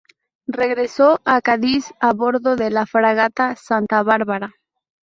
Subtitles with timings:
[0.47, 4.55] Regresó a Cádiz a bordo de la fragata "Santa Bárbara".